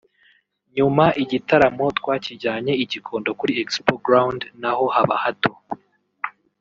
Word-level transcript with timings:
nyuma 0.75 1.05
igitaramo 1.23 1.85
twakijyanye 1.99 2.73
i 2.83 2.85
Gikondo 2.91 3.29
kuri 3.39 3.53
Expo 3.61 3.93
Ground 4.05 4.41
naho 4.61 4.83
haba 4.95 5.15
hato 5.23 5.51